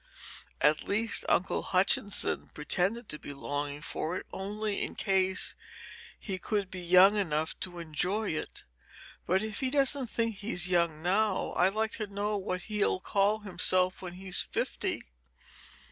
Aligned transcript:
At 0.61 0.81
least, 0.87 1.25
Uncle 1.29 1.61
Hutchinson 1.61 2.47
pretended 2.55 3.07
to 3.09 3.19
be 3.19 3.33
longing 3.35 3.83
for 3.83 4.17
it 4.17 4.25
only 4.33 4.81
in 4.81 4.95
case 4.95 5.53
he 6.19 6.39
could 6.39 6.71
be 6.71 6.79
young 6.81 7.15
enough 7.17 7.53
to 7.59 7.77
enjoy 7.77 8.31
it; 8.31 8.63
but 9.27 9.43
if 9.43 9.59
he 9.59 9.69
doesn't 9.69 10.07
think 10.07 10.37
he's 10.37 10.67
young 10.67 11.03
now, 11.03 11.53
I'd 11.53 11.75
like 11.75 11.91
to 11.97 12.07
know 12.07 12.35
what 12.35 12.63
he'll 12.63 12.99
call 12.99 13.41
himself 13.41 14.01
when 14.01 14.13
he's 14.13 14.41
fifty!" 14.41 15.03